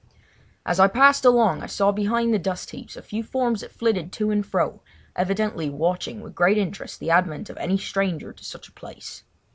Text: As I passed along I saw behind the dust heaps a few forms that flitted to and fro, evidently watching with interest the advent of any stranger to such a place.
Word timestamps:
As 0.65 0.79
I 0.79 0.87
passed 0.87 1.25
along 1.25 1.61
I 1.61 1.67
saw 1.67 1.91
behind 1.91 2.33
the 2.33 2.39
dust 2.39 2.71
heaps 2.71 2.95
a 2.97 3.03
few 3.03 3.21
forms 3.21 3.61
that 3.61 3.71
flitted 3.71 4.11
to 4.13 4.31
and 4.31 4.43
fro, 4.43 4.81
evidently 5.15 5.69
watching 5.69 6.21
with 6.21 6.33
interest 6.41 6.99
the 6.99 7.11
advent 7.11 7.51
of 7.51 7.57
any 7.57 7.77
stranger 7.77 8.33
to 8.33 8.43
such 8.43 8.67
a 8.67 8.71
place. 8.71 9.21